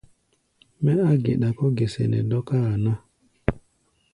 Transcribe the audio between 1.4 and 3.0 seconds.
kɔ̧́ gɛsɛ nɛ dɔ́káa ná.